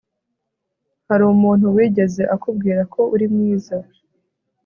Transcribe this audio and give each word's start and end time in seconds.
Hari 1.07 1.23
umuntu 1.33 1.65
wigeze 1.75 2.21
akubwira 2.35 2.81
ko 2.93 3.01
uri 3.13 3.25
mwiza 3.33 3.77